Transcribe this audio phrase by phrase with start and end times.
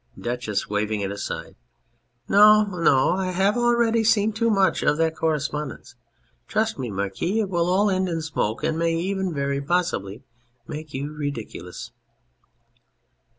[0.19, 1.55] }DUCHESS (waving it aside).
[2.27, 5.93] No, no, I have already seen too much of that correspondence!
[6.47, 10.23] Trust me, Marquis, it will all end in smoke, and may even very possibly
[10.67, 11.91] make you ridiculous.